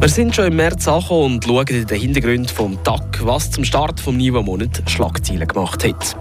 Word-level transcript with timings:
Wir 0.00 0.08
sind 0.08 0.34
schon 0.34 0.46
im 0.46 0.56
März 0.56 0.88
angekommen 0.88 1.34
und 1.34 1.44
schauen 1.44 1.66
in 1.68 1.86
den 1.86 2.00
Hintergrund 2.00 2.50
vom 2.50 2.82
Tag, 2.82 3.20
was 3.22 3.50
zum 3.50 3.64
Start 3.64 3.98
des 3.98 4.06
neuen 4.06 4.46
Monats 4.46 4.80
Schlagzeilen 4.90 5.46
gemacht 5.46 5.84
hat. 5.84 6.16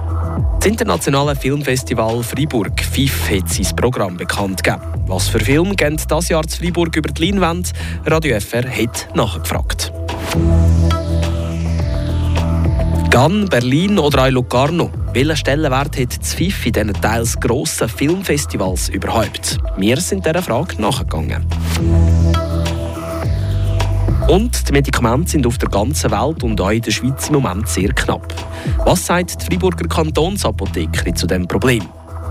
Das 0.59 0.65
internationale 0.65 1.33
Filmfestival 1.33 2.21
Freiburg 2.21 2.81
FIF 2.81 3.29
hat 3.31 3.47
sein 3.47 3.73
Programm 3.77 4.17
bekannt 4.17 4.65
gegeben. 4.65 4.81
Was 5.07 5.29
für 5.29 5.39
Filme 5.39 5.75
gehen 5.75 5.97
das 6.09 6.27
Jahr 6.27 6.45
zu 6.45 6.59
Freiburg 6.59 6.93
über 6.97 7.09
die 7.09 7.27
Leinwand? 7.27 7.71
Radio 8.05 8.37
FR 8.41 8.69
hat 8.69 9.15
nachgefragt. 9.15 9.93
Cannes, 13.09 13.49
Berlin 13.49 13.97
oder 13.97 14.25
auch 14.25 14.29
Locarno. 14.29 14.91
Welchen 15.13 15.37
Stellenwert 15.37 15.97
hat 15.97 16.19
das 16.19 16.33
FIF 16.33 16.65
in 16.65 16.73
diesen 16.73 16.93
teils 17.01 17.39
grossen 17.39 17.87
Filmfestivals 17.87 18.89
überhaupt? 18.89 19.57
Wir 19.77 20.01
sind 20.01 20.25
dieser 20.25 20.43
Frage 20.43 20.81
nachgegangen. 20.81 21.45
Und 24.29 24.69
die 24.69 24.73
Medikamente 24.73 25.31
sind 25.31 25.47
auf 25.47 25.57
der 25.57 25.69
ganzen 25.69 26.11
Welt 26.11 26.43
und 26.43 26.61
auch 26.61 26.69
in 26.69 26.83
der 26.83 26.91
Schweiz 26.91 27.29
im 27.29 27.33
Moment 27.33 27.67
sehr 27.67 27.91
knapp. 27.93 28.31
Was 28.85 29.07
sagt 29.07 29.41
die 29.41 29.45
Freiburger 29.47 29.87
Kantonsapothekerin 29.87 31.15
zu 31.15 31.25
diesem 31.25 31.47
Problem? 31.47 31.83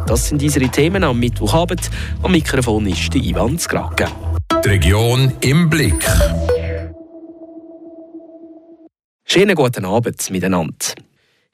Das 0.07 0.29
sind 0.29 0.41
unsere 0.41 0.69
Themen 0.69 1.03
am 1.03 1.19
Mittwochabend. 1.19 1.91
Am 2.23 2.31
Mikrofon 2.31 2.87
ist 2.87 3.13
der 3.13 3.21
Ivan 3.21 3.59
Skrake. 3.59 4.07
Die 4.65 4.69
Region 4.69 5.33
im 5.41 5.69
Blick. 5.69 6.07
Schönen 9.25 9.57
guten 9.57 9.85
Abend 9.85 10.31
miteinander. 10.31 10.77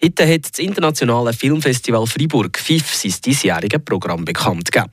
Heute 0.05 0.29
hat 0.31 0.51
das 0.51 0.59
Internationale 0.59 1.33
Filmfestival 1.33 2.07
Freiburg 2.07 2.59
FIF 2.59 2.95
sein 2.95 3.15
diesjähriges 3.25 3.83
Programm 3.83 4.27
bekannt 4.27 4.71
gegeben. 4.71 4.93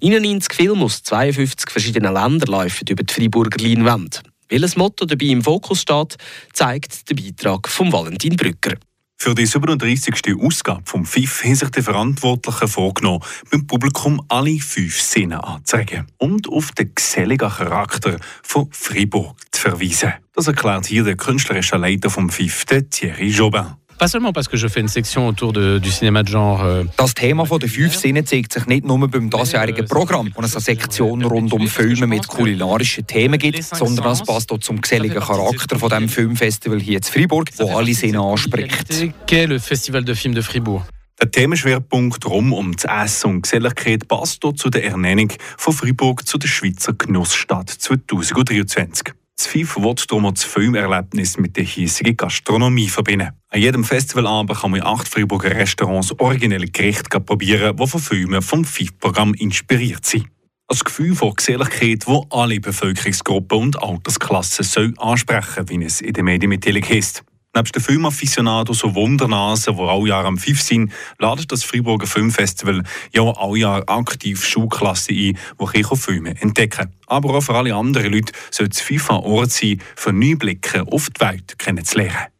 99 0.00 0.54
Filme 0.54 0.84
aus 0.84 1.02
52 1.02 1.70
verschiedenen 1.70 2.14
Ländern 2.14 2.52
laufen 2.52 2.86
über 2.88 3.02
die 3.02 3.12
Freiburger 3.12 3.58
Leinwand. 3.60 4.22
Welches 4.48 4.76
Motto 4.76 5.04
dabei 5.04 5.26
im 5.26 5.42
Fokus 5.42 5.82
steht, 5.82 6.16
zeigt 6.52 7.08
der 7.10 7.14
Beitrag 7.14 7.68
von 7.68 7.92
Valentin 7.92 8.36
Brücker. 8.36 8.74
Für 9.18 9.34
die 9.34 9.46
37. 9.46 10.36
Ausgabe 10.38 10.82
vom 10.84 11.06
FIF 11.06 11.42
haben 11.42 11.54
sich 11.54 11.70
die 11.70 11.82
Verantwortlichen 11.82 12.68
vorgenommen, 12.68 13.24
beim 13.50 13.66
Publikum 13.66 14.22
alle 14.28 14.58
fünf 14.60 15.00
Sinne 15.00 15.42
anzuzeigen 15.42 16.06
und 16.18 16.48
auf 16.48 16.72
den 16.72 16.94
geselligen 16.94 17.48
Charakter 17.48 18.18
von 18.42 18.68
Fribourg 18.70 19.34
zu 19.50 19.62
verweisen. 19.62 20.12
Das 20.34 20.46
erklärt 20.46 20.86
hier 20.86 21.02
der 21.02 21.16
künstlerische 21.16 21.76
Leiter 21.76 22.10
vom 22.10 22.28
FIF, 22.28 22.66
Thierry 22.90 23.28
Jobin. 23.28 23.74
Pas 23.98 24.08
seulement 24.08 24.32
parce 24.32 24.48
que 24.48 24.56
je 24.58 24.68
fais 24.68 24.80
une 24.80 24.88
section 24.88 25.26
autour 25.26 25.52
de, 25.52 25.78
du 25.78 25.90
cinéma 25.90 26.22
de 26.22 26.28
genre. 26.28 26.62
Euh, 26.62 26.84
das 26.98 27.14
Thema 27.14 27.46
von 27.46 27.58
den 27.58 27.68
fünf 27.68 27.94
Sinnen 27.94 28.26
zeigt 28.26 28.52
sich 28.52 28.66
nicht 28.66 28.84
nur 28.84 28.98
beim 29.08 29.30
diesjährigen 29.30 29.86
Programm, 29.86 30.30
wo 30.34 30.42
es 30.42 30.54
eine 30.54 30.62
Sektion 30.62 31.22
rund 31.24 31.52
um 31.52 31.66
Filme 31.66 32.06
mit 32.06 32.28
kulinarischen 32.28 33.06
Themen 33.06 33.38
gibt, 33.38 33.62
sondern 33.62 34.12
es 34.12 34.22
passt 34.22 34.52
auch 34.52 34.58
zum 34.58 34.80
geselligen 34.82 35.20
Charakter 35.20 35.78
von 35.78 35.88
dem 35.88 36.08
Filmfestival 36.08 36.80
hier 36.80 36.98
in 36.98 37.02
Freiburg, 37.02 37.50
wo 37.58 37.76
alle 37.76 37.94
Sinne 37.94 38.20
anspricht. 38.20 38.90
Qu'est 39.26 39.46
le 39.46 39.58
Festival 39.58 40.04
de 40.04 40.14
Films 40.14 40.34
de 40.34 40.42
Fribourg? 40.42 40.84
Der 41.18 41.30
Themenschwerpunkt 41.30 42.26
rund 42.26 42.52
um 42.52 42.76
das 42.76 42.84
Essen 42.84 43.30
und 43.30 43.42
Geselligkeit 43.42 44.06
passt 44.06 44.42
zu 44.56 44.68
der 44.68 44.84
Ernennung 44.84 45.32
von 45.56 45.72
Fribourg 45.72 46.26
zu 46.26 46.36
der 46.36 46.48
Schweizer 46.48 46.92
Genussstadt 46.92 47.70
2023. 47.70 49.14
Das 49.36 49.48
FIF 49.48 49.76
wird 49.76 50.10
darum 50.10 50.32
das 50.32 50.44
Filmerlebnis 50.44 51.36
mit 51.36 51.58
der 51.58 51.64
hiesigen 51.64 52.16
Gastronomie 52.16 52.88
verbinden. 52.88 53.32
An 53.50 53.60
jedem 53.60 53.84
Festivalabend 53.84 54.58
kann 54.58 54.70
man 54.70 54.80
in 54.80 54.86
acht 54.86 55.06
Freiburger 55.06 55.50
Restaurants 55.50 56.18
originelle 56.18 56.68
Gerichte 56.68 57.20
probieren, 57.20 57.76
die 57.76 57.86
von 57.86 58.00
Filmen 58.00 58.40
vom 58.40 58.64
FIF-Programm 58.64 59.34
inspiriert 59.34 60.06
sind. 60.06 60.26
Ein 60.68 60.78
Gefühl 60.82 61.14
von 61.14 61.34
Geselligkeit, 61.34 62.04
das 62.06 62.22
alle 62.30 62.58
Bevölkerungsgruppen 62.60 63.58
und 63.58 63.82
Altersklassen 63.82 64.64
soll 64.64 64.94
ansprechen 64.96 65.68
wie 65.68 65.84
es 65.84 66.00
in 66.00 66.14
den 66.14 66.24
Medienmitteilung 66.24 66.82
heißt. 66.82 67.22
Neben 67.56 67.72
den 67.72 67.82
Filmafficionados 67.82 68.84
und 68.84 68.94
Wundernasen, 68.94 69.74
die 69.74 69.82
alle 69.82 70.08
Jahr 70.08 70.26
am 70.26 70.36
FIF 70.36 70.60
sind, 70.60 70.92
ladet 71.18 71.50
das 71.50 71.64
Freiburger 71.64 72.06
Filmfestival 72.06 72.82
ja 73.14 73.22
alle 73.22 73.58
Jahr 73.58 73.82
aktiv 73.86 74.44
Schulklassen 74.44 75.16
ein, 75.16 75.38
die 75.58 75.96
Filme 75.96 76.38
entdecken 76.38 76.92
Aber 77.06 77.34
auch 77.34 77.40
für 77.40 77.54
alle 77.54 77.74
anderen 77.74 78.12
Leute 78.12 78.34
soll 78.50 78.68
das 78.68 78.82
FIF 78.82 79.10
ein 79.10 79.16
Ort 79.16 79.52
sein, 79.52 79.80
für 79.94 80.12
neue 80.12 80.36
Blicke 80.36 80.82
auf 80.86 81.08
die 81.08 81.20
Welt 81.20 81.58
kennenzulernen. 81.58 82.35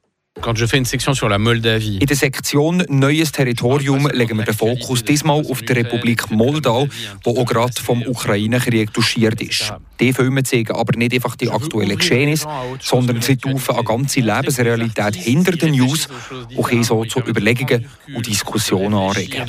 In 2.00 2.06
der 2.06 2.16
Sektion 2.16 2.84
Neues 2.88 3.32
Territorium 3.32 4.06
legen 4.08 4.36
wir 4.36 4.44
den 4.44 4.54
Fokus 4.54 5.02
diesmal 5.02 5.44
auf 5.50 5.62
die 5.62 5.72
Republik 5.72 6.30
Moldau, 6.30 6.86
die 7.24 7.30
auch 7.30 7.44
gerade 7.44 7.72
vom 7.82 8.02
Ukraine-Krieg 8.02 8.92
touchiert 8.92 9.40
ist. 9.40 9.72
Die 9.98 10.12
Filme 10.12 10.42
zeigen 10.42 10.72
aber 10.74 10.96
nicht 10.98 11.14
einfach 11.14 11.36
die 11.36 11.50
aktuellen 11.50 11.96
Geschehnisse, 11.96 12.46
sondern 12.80 13.22
sie 13.22 13.36
taufen 13.38 13.74
eine 13.76 13.84
ganze 13.84 14.20
Lebensrealität 14.20 15.16
hinter 15.16 15.52
den 15.52 15.72
News 15.72 16.06
und 16.54 16.62
können 16.64 16.84
so 16.84 17.04
zu 17.06 17.20
Überlegungen 17.20 17.86
und 18.14 18.26
Diskussionen 18.26 18.94
anregen. 18.94 19.46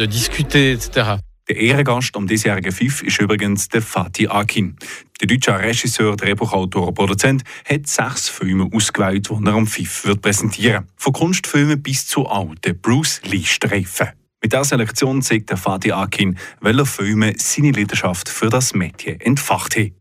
Der 1.49 1.55
Ehrengast 1.55 2.13
am 2.17 2.27
diesjährigen 2.27 2.73
FIF 2.73 3.03
ist 3.03 3.21
übrigens 3.21 3.69
der 3.69 3.81
Fatih 3.81 4.27
Akin. 4.29 4.75
Der 5.21 5.27
deutsche 5.27 5.57
Regisseur, 5.57 6.17
Drehbuchautor 6.17 6.89
und 6.89 6.93
Produzent 6.93 7.43
hat 7.63 7.87
sechs 7.87 8.27
Filme 8.27 8.69
ausgewählt, 8.73 9.29
die 9.29 9.45
er 9.45 9.53
am 9.53 9.65
FIF 9.65 10.03
wird 10.05 10.21
präsentieren. 10.21 10.87
Von 10.97 11.13
Kunstfilmen 11.13 11.81
bis 11.81 12.05
zu 12.05 12.27
alten 12.27 12.77
Bruce 12.81 13.21
Lee-Streifen. 13.23 14.09
Mit 14.41 14.51
dieser 14.51 14.65
Selektion 14.65 15.21
zeigt 15.21 15.49
der 15.49 15.57
Fatih 15.57 15.93
Akin, 15.93 16.37
welche 16.59 16.85
Filme 16.85 17.33
seine 17.37 17.71
Leidenschaft 17.71 18.27
für 18.27 18.49
das 18.49 18.73
Mädchen 18.73 19.21
entfacht 19.21 19.77
haben 19.77 19.96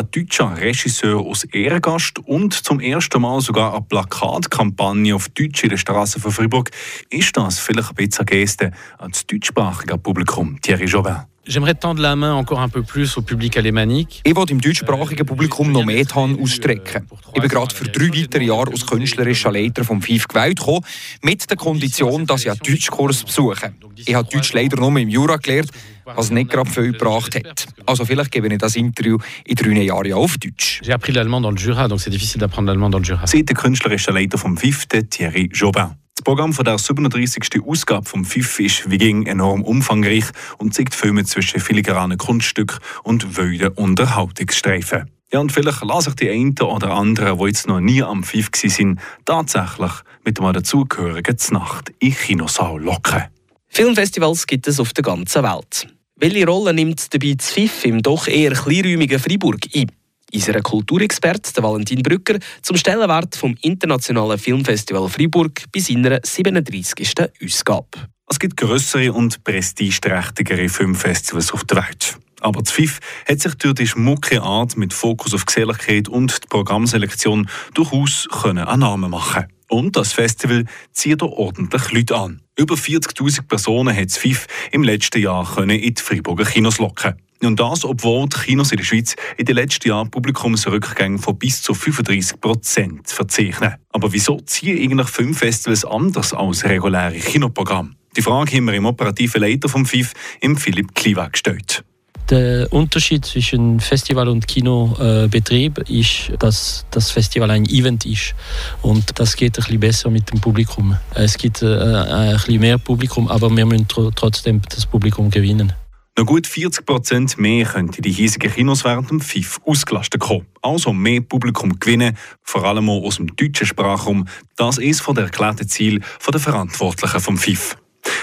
ein 0.00 0.10
deutscher 0.10 0.56
Regisseur 0.56 1.20
aus 1.20 1.44
Ehrgast 1.44 2.18
und 2.20 2.54
zum 2.54 2.80
ersten 2.80 3.20
Mal 3.20 3.40
sogar 3.40 3.72
eine 3.74 3.82
Plakatkampagne 3.82 5.14
auf 5.14 5.28
Deutsch 5.28 5.62
in 5.62 5.70
der 5.70 5.76
Straße 5.76 6.18
von 6.20 6.32
Fribourg, 6.32 6.70
ist 7.10 7.36
das 7.36 7.58
vielleicht 7.58 7.90
ein 7.90 7.94
bisschen 7.96 8.26
eine 8.26 8.38
Geste 8.38 8.72
ans 8.98 9.26
deutschsprachige 9.26 9.98
Publikum, 9.98 10.58
Thierry 10.60 10.86
Jobin. 10.86 11.29
J'aimerais 11.46 11.74
tendre 11.74 12.02
la 12.02 12.14
main 12.16 12.34
encore 12.34 12.60
un 12.60 12.68
peu 12.68 12.82
plus 12.82 13.16
au 13.16 13.22
public 13.22 13.56
alémanique. 13.56 14.20
Ich 14.24 14.36
will 14.36 14.44
im 14.50 14.60
deutschsprachigen 14.60 15.24
Publikum 15.24 15.72
noch 15.72 15.84
mehr 15.84 16.04
die 16.04 16.14
Hand 16.14 16.38
ausstrecken. 16.38 17.06
Ich 17.34 17.40
bin 17.40 17.48
gerade 17.48 17.74
für 17.74 17.84
drei 17.84 18.08
weitere 18.08 18.44
Jahre 18.44 18.70
als 18.70 18.86
künstlerischer 18.86 19.50
Leiter 19.50 19.82
vom 19.82 20.02
FIF 20.02 20.28
gewählt 20.28 20.58
gekommen, 20.58 20.84
mit 21.22 21.48
der 21.48 21.56
Kondition, 21.56 22.26
dass 22.26 22.42
ich 22.42 22.50
einen 22.50 22.60
Deutschkurs 22.60 23.24
besuche. 23.24 23.72
Ich 23.96 24.14
habe 24.14 24.28
Deutsch 24.30 24.52
leider 24.52 24.76
nur 24.76 24.96
im 24.98 25.08
Jura 25.08 25.38
gelernt, 25.38 25.70
was 26.04 26.30
nicht 26.30 26.50
gerade 26.50 26.70
viel 26.70 26.92
gebracht 26.92 27.34
hat. 27.34 27.66
Also 27.86 28.04
vielleicht 28.04 28.30
gebe 28.30 28.46
ich 28.48 28.58
das 28.58 28.76
Interview 28.76 29.16
in 29.46 29.54
drei 29.54 29.82
Jahren 29.82 30.12
auf 30.12 30.36
Deutsch. 30.36 30.82
J'ai 30.82 30.92
appris 30.92 31.12
l'allemand 31.12 31.40
dans 31.40 31.50
le 31.50 31.58
Jura, 31.58 31.88
donc 31.88 32.00
c'est 32.00 32.10
difficile 32.10 32.40
d'apprendre 32.40 32.68
l'allemand 32.68 32.90
dans 32.90 32.98
le 32.98 33.04
Jura. 33.04 33.26
Seit 33.26 33.48
der 33.48 33.56
künstlerische 33.56 34.12
Leiter 34.12 34.38
vom 34.38 34.58
FIF, 34.58 34.86
Thierry 34.86 35.48
Jobin. 35.52 35.99
Das 36.20 36.24
Programm 36.24 36.52
von 36.52 36.66
der 36.66 36.76
37. 36.76 37.62
Ausgabe 37.66 38.06
vom 38.06 38.26
FIF 38.26 38.60
ist 38.60 38.90
wie 38.90 38.98
ging 38.98 39.24
enorm 39.24 39.62
umfangreich 39.62 40.26
und 40.58 40.74
zeigt 40.74 40.94
Filme 40.94 41.24
zwischen 41.24 41.60
filigranen 41.60 42.18
Kunststück 42.18 42.78
und 43.04 43.38
wilden 43.38 43.68
Unterhaltungsstreifen. 43.68 45.10
Ja, 45.32 45.38
und 45.40 45.50
vielleicht 45.50 45.82
lassen 45.82 46.10
sich 46.10 46.16
die 46.16 46.28
einen 46.28 46.58
oder 46.60 46.90
anderen, 46.90 47.38
die 47.38 47.44
jetzt 47.46 47.68
noch 47.68 47.80
nie 47.80 48.02
am 48.02 48.22
FIF 48.22 48.50
waren, 48.52 49.00
tatsächlich 49.24 49.92
mit 50.22 50.38
einem 50.38 50.52
dazugehörigen 50.52 51.38
Znacht 51.38 51.90
in 52.00 52.14
Kinosaal 52.14 52.82
locken. 52.82 53.24
Filmfestivals 53.68 54.46
gibt 54.46 54.68
es 54.68 54.78
auf 54.78 54.92
der 54.92 55.04
ganzen 55.04 55.42
Welt. 55.42 55.88
Welche 56.16 56.46
Rolle 56.46 56.74
nimmt 56.74 57.14
dabei 57.14 57.32
das 57.34 57.50
FIF 57.50 57.86
im 57.86 58.02
doch 58.02 58.26
eher 58.26 58.52
kleinräumigen 58.52 59.18
Freiburg 59.18 59.60
ein? 59.74 59.90
Unser 60.32 60.60
Kulturexperte 60.60 61.62
Valentin 61.62 62.02
Brücker 62.02 62.38
zum 62.62 62.76
Stellenwert 62.76 63.34
vom 63.34 63.56
Internationalen 63.62 64.38
Filmfestival 64.38 65.08
Freiburg 65.08 65.64
bei 65.72 65.80
seiner 65.80 66.20
37. 66.22 67.14
Ausgabe. 67.44 68.08
Es 68.28 68.38
gibt 68.38 68.56
größere 68.56 69.12
und 69.12 69.42
prestigeträchtigere 69.42 70.68
Filmfestivals 70.68 71.52
auf 71.52 71.64
der 71.64 71.78
Welt. 71.78 72.16
Aber 72.40 72.62
das 72.62 72.70
FIF 72.70 73.00
hat 73.28 73.40
sich 73.40 73.54
durch 73.56 73.74
die 73.74 73.86
schmucke 73.88 74.40
Art 74.40 74.76
mit 74.76 74.92
Fokus 74.92 75.34
auf 75.34 75.46
Geselligkeit 75.46 76.08
und 76.08 76.44
die 76.44 76.46
Programmselektion 76.48 77.50
durchaus 77.74 78.28
einen 78.44 78.80
Namen 78.80 79.10
machen 79.10 79.46
Und 79.68 79.96
das 79.96 80.12
Festival 80.12 80.64
zieht 80.92 81.22
auch 81.22 81.32
ordentlich 81.32 81.90
Leute 81.90 82.16
an. 82.16 82.40
Über 82.56 82.76
40.000 82.76 83.48
Personen 83.48 83.96
hat 83.96 84.06
das 84.06 84.16
FIF 84.16 84.46
im 84.70 84.84
letzten 84.84 85.20
Jahr 85.20 85.58
in 85.58 85.68
die 85.68 85.94
Freiburger 86.00 86.44
Kinos 86.44 86.78
locken 86.78 87.16
und 87.46 87.58
das, 87.58 87.84
obwohl 87.84 88.28
die 88.28 88.38
Kinos 88.38 88.70
in 88.70 88.76
der 88.76 88.84
Schweiz 88.84 89.16
in 89.36 89.46
den 89.46 89.56
letzten 89.56 89.88
Jahren 89.88 90.10
Publikumsrückgänge 90.10 91.18
von 91.18 91.38
bis 91.38 91.62
zu 91.62 91.74
35 91.74 92.40
Prozent 92.40 93.08
verzeichnen. 93.08 93.76
Aber 93.90 94.12
wieso 94.12 94.40
ziehen 94.40 94.78
eigentlich 94.78 95.08
Filmfestivals 95.08 95.84
anders 95.84 96.32
als 96.34 96.64
reguläre 96.64 97.18
Kinoprogramme? 97.18 97.90
Die 98.16 98.22
Frage 98.22 98.56
haben 98.56 98.64
wir 98.64 98.74
im 98.74 98.86
operativen 98.86 99.40
Leiter 99.40 99.68
vom 99.68 99.86
FIF, 99.86 100.12
im 100.40 100.56
Philipp 100.56 100.94
Kliwa, 100.94 101.28
gestellt. 101.28 101.84
Der 102.28 102.72
Unterschied 102.72 103.24
zwischen 103.24 103.80
Festival 103.80 104.28
und 104.28 104.46
Kinobetrieb 104.46 105.78
ist, 105.88 106.32
dass 106.38 106.86
das 106.92 107.10
Festival 107.10 107.50
ein 107.50 107.64
Event 107.66 108.06
ist. 108.06 108.34
Und 108.82 109.18
das 109.18 109.34
geht 109.34 109.58
ein 109.58 109.64
bisschen 109.64 109.80
besser 109.80 110.10
mit 110.10 110.30
dem 110.30 110.40
Publikum. 110.40 110.96
Es 111.14 111.36
gibt 111.36 111.62
äh, 111.62 111.66
ein 111.66 112.34
bisschen 112.34 112.60
mehr 112.60 112.78
Publikum, 112.78 113.26
aber 113.26 113.50
wir 113.56 113.66
müssen 113.66 113.88
trotzdem 113.88 114.62
das 114.68 114.86
Publikum 114.86 115.30
gewinnen. 115.30 115.72
Noch 116.18 116.26
gut 116.26 116.46
40 116.46 116.84
Prozent 116.84 117.38
mehr 117.38 117.64
könnten 117.64 118.02
die 118.02 118.10
hiesigen 118.12 118.52
Kinos 118.52 118.84
während 118.84 119.10
dem 119.10 119.20
FIF 119.20 119.60
ausgelastet 119.64 120.20
kommen. 120.20 120.46
Also 120.60 120.92
mehr 120.92 121.20
Publikum 121.20 121.78
gewinnen, 121.78 122.16
vor 122.42 122.64
allem 122.64 122.90
auch 122.90 123.04
aus 123.04 123.16
dem 123.16 123.34
deutschen 123.36 123.66
Sprachraum. 123.66 124.26
Das 124.56 124.78
ist 124.78 125.00
von 125.00 125.14
der 125.14 125.24
erklärten 125.24 125.68
Ziel 125.68 126.02
der 126.30 126.40
Verantwortlichen 126.40 127.20
vom 127.20 127.38
FIF. 127.38 127.76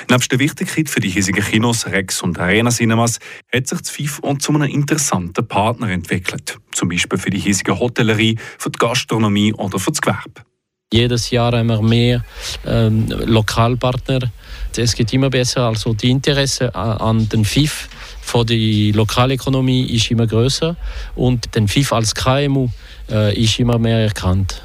Neben 0.10 0.24
der 0.30 0.40
Wichtigkeit 0.40 0.90
für 0.90 1.00
die 1.00 1.10
hiesigen 1.10 1.44
Kinos 1.44 1.86
Rex 1.86 2.22
und 2.22 2.40
Arena 2.40 2.70
Cinemas 2.72 3.20
hat 3.54 3.68
sich 3.68 3.80
das 3.80 3.90
FIF 3.90 4.20
auch 4.24 4.38
zu 4.38 4.54
einem 4.54 4.70
interessanten 4.70 5.48
Partner 5.48 5.90
entwickelt. 5.90 6.60
Zum 6.72 6.90
Beispiel 6.90 7.20
für 7.20 7.30
die 7.30 7.40
hiesige 7.40 7.80
Hotellerie, 7.80 8.38
für 8.58 8.70
die 8.70 8.80
Gastronomie 8.80 9.54
oder 9.54 9.80
für 9.80 9.92
das 9.92 10.02
Gewerbe. 10.02 10.47
Jedes 10.94 11.32
Jahr 11.32 11.52
haben 11.52 11.68
wir 11.68 11.82
mehr 11.82 12.24
ähm, 12.66 13.08
Lokalpartner. 13.10 14.32
Es 14.78 14.96
geht 14.96 15.12
immer 15.12 15.30
besser. 15.30 15.64
Also 15.64 15.94
die 15.94 16.10
Interesse 16.10 16.74
an 16.74 17.28
den 17.28 17.44
FIF 17.44 17.90
von 18.22 18.48
der 18.48 18.94
Lokalökonomie 18.94 19.86
ist 19.94 20.10
immer 20.12 20.28
größer 20.28 20.78
und 21.16 21.54
den 21.56 21.68
FIF 21.68 21.92
als 21.92 22.16
KMU 22.16 22.70
äh, 23.10 23.38
ist 23.38 23.60
immer 23.60 23.78
mehr 23.78 24.00
erkannt. 24.00 24.64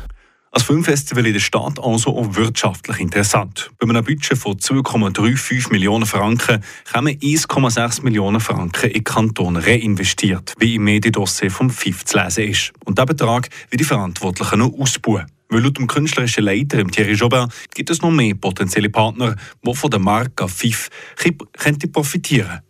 Als 0.52 0.62
Filmfestival 0.64 1.26
in 1.26 1.32
der 1.32 1.40
Stadt 1.40 1.80
also 1.82 2.16
auch 2.16 2.36
wirtschaftlich 2.36 3.00
interessant. 3.00 3.70
Bei 3.80 3.88
einem 3.88 4.04
Budget 4.04 4.38
von 4.38 4.56
2,35 4.58 5.72
Millionen 5.72 6.06
Franken 6.06 6.62
kommen 6.92 7.18
1,6 7.18 8.02
Millionen 8.02 8.38
Franken 8.38 8.90
in 8.90 8.92
den 8.92 9.04
Kanton 9.04 9.56
reinvestiert, 9.56 10.54
wie 10.58 10.76
im 10.76 10.84
Mediendossier 10.84 11.50
vom 11.50 11.68
FIF 11.68 12.04
zu 12.04 12.18
lesen 12.18 12.44
ist. 12.44 12.72
Und 12.84 12.98
dieser 12.98 13.06
Betrag 13.06 13.48
wird 13.70 13.80
die 13.80 13.84
Verantwortlichen 13.84 14.60
noch 14.60 14.72
ausbauen. 14.78 15.26
Weil 15.52 15.64
laut 15.64 15.76
dem 15.76 15.86
künstlerischen 15.86 16.44
Leiter 16.44 16.82
Thierry 16.86 17.12
Jobin 17.12 17.46
gibt 17.74 17.90
es 17.90 18.00
noch 18.00 18.10
mehr 18.10 18.34
potenzielle 18.34 18.88
Partner, 18.88 19.36
die 19.62 19.74
von 19.74 19.90
der 19.90 20.00
Marke 20.00 20.48
FIF 20.48 20.88
profitieren 21.92 22.48
könnten 22.48 22.62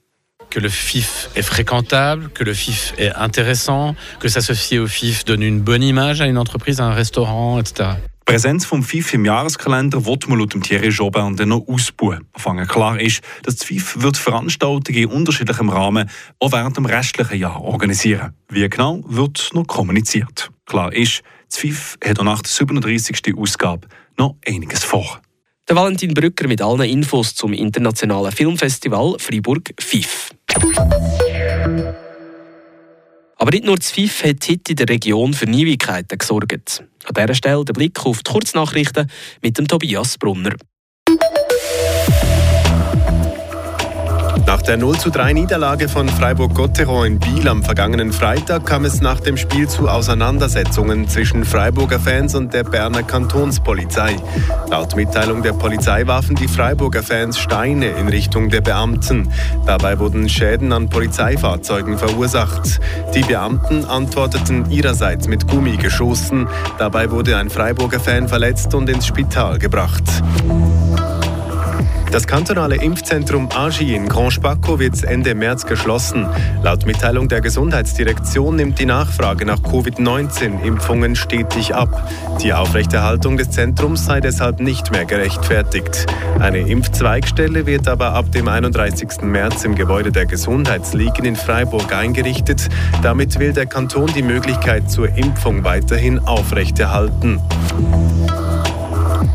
que 0.50 0.60
le 0.60 0.68
FIF 0.68 1.30
est 1.34 1.44
fréquentable, 1.44 2.28
que 2.34 2.44
le 2.44 2.52
FIF 2.52 2.92
est 2.98 3.14
intéressant, 3.16 3.94
que 4.20 4.28
s'associer 4.28 4.80
au 4.80 4.86
FIF 4.86 5.24
donne 5.24 5.40
une 5.42 5.60
bonne 5.60 5.82
image 5.82 6.20
à 6.20 6.26
une 6.26 6.36
entreprise, 6.36 6.78
à 6.78 6.84
un 6.84 6.92
restaurant, 6.92 7.58
etc. 7.58 7.96
Die 8.22 8.24
Präsenz 8.26 8.66
vom 8.66 8.82
FIF 8.82 9.14
im 9.14 9.24
Jahreskalender 9.24 10.04
wird 10.04 10.28
man 10.28 10.38
laut 10.38 10.52
dem 10.52 10.62
Thierry 10.62 10.88
Jobin 10.88 11.36
dann 11.36 11.48
noch 11.48 11.66
ausbauen. 11.66 12.26
Anfangen 12.34 12.66
klar 12.66 13.00
ist, 13.00 13.22
dass 13.44 13.56
das 13.56 13.66
FIF 13.66 14.02
wird 14.02 14.18
Veranstaltungen 14.18 14.98
in 14.98 15.06
unterschiedlichem 15.06 15.70
Rahmen 15.70 16.10
auch 16.38 16.52
während 16.52 16.76
dem 16.76 16.84
restlichen 16.84 17.38
Jahr 17.38 17.62
organisieren. 17.62 18.34
Wie 18.50 18.68
genau, 18.68 19.00
wird 19.06 19.50
noch 19.54 19.66
kommuniziert. 19.66 20.50
Klar 20.66 20.92
ist, 20.92 21.22
FIF 21.56 21.98
hat 22.04 22.18
auch 22.18 22.24
nach 22.24 22.42
der 22.42 22.50
37. 22.50 23.34
Ausgabe 23.36 23.88
noch 24.16 24.36
einiges 24.46 24.84
vor. 24.84 25.20
Der 25.68 25.76
Valentin 25.76 26.14
Brücker 26.14 26.48
mit 26.48 26.60
allen 26.60 26.82
Infos 26.82 27.34
zum 27.34 27.52
internationalen 27.52 28.32
Filmfestival 28.32 29.16
Freiburg 29.18 29.72
FIF. 29.78 30.30
Aber 33.36 33.50
nicht 33.50 33.64
nur 33.64 33.76
das 33.76 33.90
FIF 33.90 34.24
hat 34.24 34.48
heute 34.48 34.70
in 34.70 34.76
der 34.76 34.88
Region 34.88 35.34
für 35.34 35.46
Neuigkeiten 35.46 36.18
gesorgt. 36.18 36.84
An 37.04 37.14
dieser 37.14 37.34
Stelle 37.34 37.64
der 37.64 37.72
Blick 37.72 38.04
auf 38.06 38.22
die 38.22 38.30
Kurznachrichten 38.30 39.10
mit 39.42 39.58
dem 39.58 39.66
Tobias 39.66 40.18
Brunner. 40.18 40.54
Nach 44.52 44.60
der 44.60 44.76
0 44.76 44.98
zu 44.98 45.08
3 45.08 45.32
Niederlage 45.32 45.88
von 45.88 46.06
Freiburg-Gotteron 46.10 47.06
in 47.06 47.18
Biel 47.18 47.48
am 47.48 47.62
vergangenen 47.62 48.12
Freitag 48.12 48.66
kam 48.66 48.84
es 48.84 49.00
nach 49.00 49.18
dem 49.18 49.38
Spiel 49.38 49.66
zu 49.66 49.88
Auseinandersetzungen 49.88 51.08
zwischen 51.08 51.46
Freiburger 51.46 51.98
Fans 51.98 52.34
und 52.34 52.52
der 52.52 52.62
Berner 52.62 53.02
Kantonspolizei. 53.02 54.14
Laut 54.68 54.94
Mitteilung 54.94 55.42
der 55.42 55.54
Polizei 55.54 56.06
warfen 56.06 56.36
die 56.36 56.48
Freiburger 56.48 57.02
Fans 57.02 57.38
Steine 57.38 57.92
in 57.92 58.08
Richtung 58.08 58.50
der 58.50 58.60
Beamten. 58.60 59.32
Dabei 59.64 59.98
wurden 59.98 60.28
Schäden 60.28 60.74
an 60.74 60.90
Polizeifahrzeugen 60.90 61.96
verursacht. 61.96 62.78
Die 63.14 63.22
Beamten 63.22 63.86
antworteten 63.86 64.70
ihrerseits 64.70 65.28
mit 65.28 65.48
Gummigeschossen. 65.48 66.46
Dabei 66.76 67.10
wurde 67.10 67.38
ein 67.38 67.48
Freiburger 67.48 68.00
Fan 68.00 68.28
verletzt 68.28 68.74
und 68.74 68.90
ins 68.90 69.06
Spital 69.06 69.58
gebracht. 69.58 70.04
Das 72.12 72.26
kantonale 72.26 72.76
Impfzentrum 72.76 73.48
Agi 73.54 73.94
in 73.94 74.06
Grand 74.06 74.34
Spaco 74.34 74.78
wird 74.78 75.02
Ende 75.02 75.34
März 75.34 75.64
geschlossen. 75.64 76.28
Laut 76.62 76.84
Mitteilung 76.84 77.26
der 77.26 77.40
Gesundheitsdirektion 77.40 78.54
nimmt 78.54 78.78
die 78.78 78.84
Nachfrage 78.84 79.46
nach 79.46 79.62
Covid-19-Impfungen 79.62 81.16
stetig 81.16 81.74
ab. 81.74 82.10
Die 82.42 82.52
Aufrechterhaltung 82.52 83.38
des 83.38 83.50
Zentrums 83.50 84.04
sei 84.04 84.20
deshalb 84.20 84.60
nicht 84.60 84.92
mehr 84.92 85.06
gerechtfertigt. 85.06 86.04
Eine 86.38 86.58
Impfzweigstelle 86.58 87.64
wird 87.64 87.88
aber 87.88 88.12
ab 88.12 88.30
dem 88.30 88.46
31. 88.46 89.22
März 89.22 89.64
im 89.64 89.74
Gebäude 89.74 90.12
der 90.12 90.26
Gesundheitsligen 90.26 91.24
in 91.24 91.36
Freiburg 91.36 91.94
eingerichtet. 91.94 92.68
Damit 93.02 93.38
will 93.38 93.54
der 93.54 93.64
Kanton 93.64 94.12
die 94.14 94.22
Möglichkeit 94.22 94.90
zur 94.90 95.08
Impfung 95.16 95.64
weiterhin 95.64 96.18
aufrechterhalten. 96.18 97.40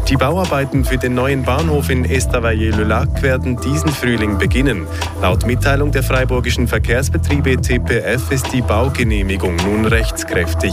Die 0.09 0.15
Bauarbeiten 0.15 0.85
für 0.85 0.97
den 0.97 1.15
neuen 1.15 1.43
Bahnhof 1.43 1.89
in 1.89 2.05
Estavayer-le-Lac 2.05 3.21
werden 3.21 3.57
diesen 3.57 3.89
Frühling 3.89 4.37
beginnen. 4.37 4.87
Laut 5.21 5.45
Mitteilung 5.45 5.91
der 5.91 6.01
freiburgischen 6.01 6.65
Verkehrsbetriebe 6.65 7.57
TPF 7.57 8.31
ist 8.31 8.53
die 8.53 8.61
Baugenehmigung 8.61 9.57
nun 9.57 9.85
rechtskräftig. 9.85 10.71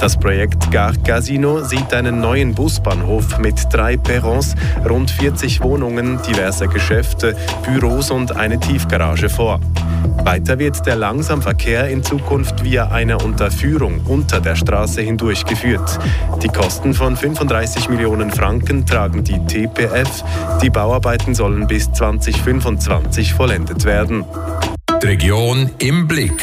Das 0.00 0.18
Projekt 0.18 0.72
Gare 0.72 0.98
Casino 0.98 1.62
sieht 1.62 1.94
einen 1.94 2.18
neuen 2.18 2.56
Busbahnhof 2.56 3.38
mit 3.38 3.54
drei 3.72 3.96
Perrons, 3.96 4.56
rund 4.88 5.12
40 5.12 5.62
Wohnungen, 5.62 6.20
diverse 6.26 6.66
Geschäfte, 6.66 7.36
Büros 7.64 8.10
und 8.10 8.34
eine 8.34 8.58
Tiefgarage 8.58 9.28
vor. 9.28 9.60
Weiter 10.24 10.58
wird 10.58 10.86
der 10.86 10.96
Langsamverkehr 10.96 11.88
in 11.88 12.02
Zukunft 12.02 12.62
via 12.62 12.88
einer 12.88 13.24
Unterführung 13.24 14.00
unter 14.06 14.40
der 14.40 14.54
Straße 14.54 15.00
hindurchgeführt. 15.00 15.98
Die 16.42 16.48
Kosten 16.48 16.94
von 16.94 17.16
35 17.16 17.88
Millionen 17.88 18.30
Franken 18.30 18.71
Rücken 18.72 18.86
tragen 18.86 19.22
die 19.22 19.38
TPF. 19.46 20.24
Die 20.62 20.70
Bauarbeiten 20.70 21.34
sollen 21.34 21.66
bis 21.66 21.92
2025 21.92 23.34
vollendet 23.34 23.84
werden. 23.84 24.24
Die 25.02 25.06
Region 25.06 25.70
im 25.78 26.08
Blick. 26.08 26.42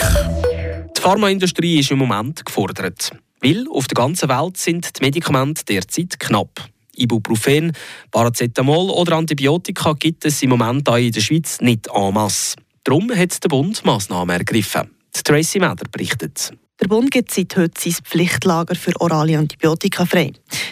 Die 0.95 1.01
Pharmaindustrie 1.01 1.79
ist 1.79 1.89
im 1.89 1.97
Moment 1.97 2.45
gefordert. 2.45 3.09
Weil 3.41 3.65
auf 3.73 3.87
der 3.87 3.95
ganzen 3.95 4.29
Welt 4.29 4.57
sind 4.57 4.99
die 4.99 5.03
Medikamente 5.03 5.65
derzeit 5.65 6.19
knapp. 6.19 6.69
Ibuprofen, 6.95 7.71
Paracetamol 8.11 8.91
oder 8.91 9.15
Antibiotika 9.15 9.93
gibt 9.93 10.25
es 10.25 10.43
im 10.43 10.51
Moment 10.51 10.87
auch 10.87 10.97
in 10.97 11.11
der 11.11 11.21
Schweiz 11.21 11.59
nicht 11.61 11.87
en 11.87 12.13
masse. 12.13 12.57
Darum 12.83 13.09
hat 13.09 13.43
der 13.43 13.49
Bund 13.49 13.83
Massnahmen 13.85 14.37
ergriffen. 14.37 14.91
Tracy 15.23 15.59
Meder 15.59 15.85
berichtet. 15.91 16.53
Der 16.81 16.87
Bund 16.87 17.11
gibt 17.11 17.31
seit 17.31 17.57
heute 17.57 17.79
sein 17.79 18.03
Pflichtlager 18.03 18.73
für 18.73 18.93
orale 19.01 19.37
Antibiotika 19.37 20.05
frei. 20.05 20.31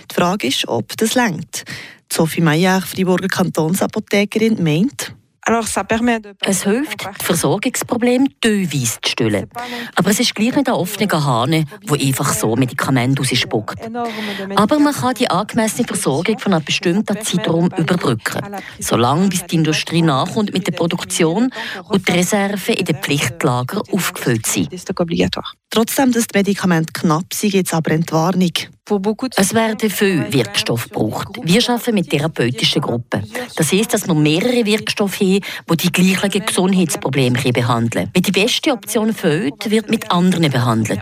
Die 0.10 0.16
Frage 0.16 0.48
ist, 0.48 0.66
ob 0.68 0.96
das 0.96 1.16
längt. 1.16 1.66
Sophie 2.12 2.40
Meyer, 2.40 2.82
Freiburger 2.82 3.28
Kantonsapothekerin, 3.28 4.64
meint, 4.64 5.14
es 6.42 6.64
hilft, 6.64 7.08
die 7.22 7.26
Versorgungsprobleme 7.26 8.28
teilweise 8.42 9.00
zu 9.02 9.12
stillen. 9.12 9.50
Aber 9.96 10.10
es 10.10 10.20
ist 10.20 10.36
gleich 10.36 10.56
nicht 10.56 10.68
ein 10.68 10.74
offener 10.74 11.24
Hahn, 11.24 11.52
der 11.52 11.66
einfach 11.92 12.34
so 12.34 12.56
Medikamente 12.56 13.22
rausspuckt. 13.22 13.80
Aber 14.56 14.80
man 14.80 14.94
kann 14.94 15.16
die 15.16 15.30
angemessene 15.30 15.88
Versorgung 15.88 16.38
von 16.40 16.54
einem 16.54 16.66
bestimmten 16.66 17.22
Zeitraum 17.22 17.70
überbrücken, 17.78 18.42
solange 18.80 19.30
bis 19.30 19.46
die 19.46 19.56
Industrie 19.56 20.02
nachkommt 20.02 20.54
mit 20.54 20.68
der 20.68 20.74
Produktion 20.74 21.50
und 21.88 22.08
die 22.08 22.12
Reserven 22.12 22.76
in 22.76 22.86
den 22.86 22.98
Pflichtlager 22.98 23.82
aufgefüllt 23.92 24.46
sind. 24.46 24.70
Trotzdem, 25.70 26.12
dass 26.12 26.28
die 26.28 26.38
Medikamente 26.38 26.94
knapp 26.94 27.34
sind, 27.34 27.52
gibt 27.52 27.68
es 27.68 27.74
aber 27.74 27.92
Entwarnung. 27.92 28.52
Es 29.36 29.54
werden 29.54 29.90
viele 29.90 30.32
Wirkstoffe 30.32 30.90
gebraucht. 30.90 31.28
Wir 31.44 31.70
arbeiten 31.70 31.96
mit 31.96 32.10
therapeutischen 32.10 32.82
Gruppen. 32.82 33.24
Das 33.56 33.72
heisst, 33.72 33.94
dass 33.94 34.08
wir 34.08 34.14
mehrere 34.14 34.66
Wirkstoffe 34.66 35.20
haben, 35.20 35.42
die 35.72 35.76
die 35.78 35.92
gleichen 35.92 36.46
Gesundheitsprobleme 36.46 37.38
behandeln 37.52 37.90
können. 37.90 38.12
Wenn 38.14 38.22
die 38.24 38.32
beste 38.32 38.72
Option 38.72 39.14
fehlt, 39.14 39.70
wird 39.70 39.90
mit 39.90 40.10
anderen 40.12 40.52
behandelt. 40.52 41.02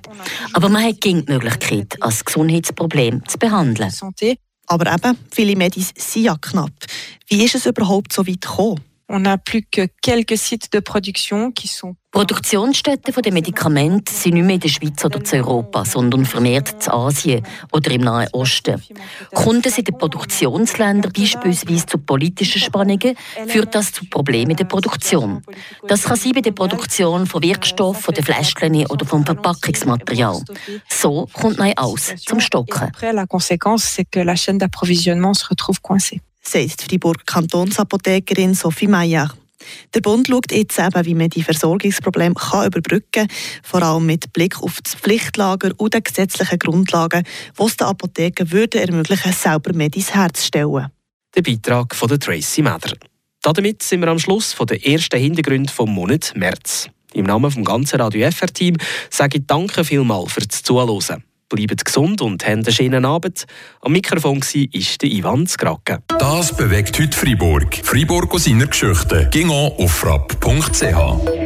Aber 0.54 0.70
man 0.70 0.84
hat 0.84 1.04
die 1.04 1.16
Möglichkeit, 1.16 2.02
als 2.02 2.26
Gesundheitsproblem 2.26 3.22
zu 3.28 3.38
behandeln. 3.38 3.92
Aber 4.68 4.92
eben, 4.92 5.18
viele 5.32 5.56
Medis 5.56 5.94
sind 5.96 6.24
ja 6.24 6.36
knapp. 6.42 6.72
Wie 7.28 7.44
ist 7.44 7.56
es 7.56 7.66
überhaupt 7.66 8.14
so 8.14 8.26
weit 8.26 8.42
gekommen? 8.42 8.82
On 9.08 9.20
n'a 9.20 9.38
plus 9.38 9.64
que 9.64 9.88
quelques 10.02 10.38
sites 10.38 10.72
de 10.72 10.80
production 10.80 11.52
qui 11.52 11.68
sont 11.68 11.96
Produktionsstätten 12.16 13.14
der 13.14 13.34
Medikamente 13.34 14.10
sind 14.10 14.36
nicht 14.36 14.46
mehr 14.46 14.56
in 14.56 14.62
der 14.62 14.70
Schweiz 14.70 15.04
oder 15.04 15.20
in 15.20 15.42
Europa, 15.42 15.84
sondern 15.84 16.26
vermehrt 16.26 16.72
in 16.72 16.92
Asien 16.94 17.44
oder 17.74 17.92
im 17.92 18.04
Nahen 18.04 18.30
Osten. 18.32 18.82
Kunden 19.34 19.70
sind 19.70 19.90
in 19.90 19.98
Produktionsländern 19.98 21.12
beispielsweise 21.12 21.86
zu 21.86 21.98
politischen 21.98 22.62
Spannungen, 22.62 23.18
führt 23.48 23.76
das 23.76 23.92
zu 23.92 24.06
Problemen 24.06 24.52
in 24.52 24.56
der 24.56 24.64
Produktion. 24.64 25.42
Das 25.90 26.04
kann 26.04 26.16
sein 26.16 26.32
bei 26.32 26.40
der 26.40 26.54
Produktion 26.54 27.28
von 27.28 27.44
Wirkstoffen, 27.44 28.02
von 28.02 28.14
den 28.14 28.24
Fläschchen 28.24 28.86
oder 28.88 29.06
vom 29.06 29.26
Verpackungsmaterial. 29.26 30.42
So 30.90 31.28
kommt 31.34 31.58
man 31.58 31.74
aus 31.76 32.14
zum 32.26 32.40
Stocken. 32.40 32.94
Sagt 36.48 36.82
die 36.82 36.96
Freiburg 36.96 37.26
Kantonsapothekerin 37.26 38.54
Sophie 38.54 38.88
Meyer. 38.88 39.32
Der 39.94 40.02
Bund 40.02 40.28
schaut 40.28 40.52
jetzt 40.52 40.78
eben, 40.78 41.06
wie 41.06 41.16
man 41.16 41.30
die 41.30 41.42
Versorgungsprobleme 41.42 42.36
kann 42.36 42.68
überbrücken 42.68 43.28
kann, 43.28 43.28
vor 43.64 43.82
allem 43.82 44.06
mit 44.06 44.32
Blick 44.32 44.62
auf 44.62 44.80
das 44.84 44.96
Pflichtlager 44.96 45.72
und 45.78 45.94
die 45.94 46.04
gesetzlichen 46.04 46.60
Grundlagen, 46.60 47.24
die 47.58 47.64
es 47.64 47.78
den 47.78 47.88
Apotheken 47.88 48.52
würden 48.52 48.82
ermöglichen, 48.82 49.34
selber 49.34 49.74
Medis 49.74 50.14
herzustellen. 50.14 50.92
Der 51.36 51.42
Beitrag 51.42 51.96
von 51.96 52.20
Tracy 52.20 52.62
Meder. 52.62 52.94
Damit 53.42 53.84
sind 53.84 54.02
wir 54.02 54.08
am 54.08 54.20
Schluss 54.20 54.56
der 54.56 54.86
ersten 54.86 55.20
Hintergründe 55.20 55.72
vom 55.72 55.94
Monat 55.94 56.34
März. 56.36 56.90
Im 57.14 57.26
Namen 57.26 57.52
des 57.52 57.64
ganzen 57.64 58.02
Radio 58.02 58.30
FR-Team 58.30 58.78
sage 59.10 59.38
ich 59.38 59.48
Danke 59.48 59.84
vielmals 59.84 60.34
fürs 60.34 60.64
Zuhören. 60.64 61.24
Bleibt 61.50 61.86
gesund 61.86 62.22
und 62.22 62.44
habt 62.44 62.52
einen 62.52 62.72
schönen 62.72 63.06
Abend. 63.06 63.46
Am 63.82 63.92
Mikrofon 63.92 64.42
war 64.42 64.98
der 65.02 65.10
Ivan 65.10 65.46
Skrake. 65.46 66.00
Das 66.20 66.56
bewegt 66.56 67.00
heute 67.00 67.16
Freiburg. 67.16 67.82
Freiburg 67.84 68.34
aus 68.34 68.46
seiner 68.46 68.68
Geschichte. 68.68 69.30
Ging 69.32 69.50
auf 69.50 69.92
frapp.ch. 69.92 71.45